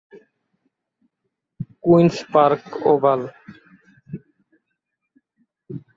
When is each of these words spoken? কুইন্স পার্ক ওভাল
কুইন্স 1.83 2.15
পার্ক 2.33 2.63
ওভাল 2.91 3.21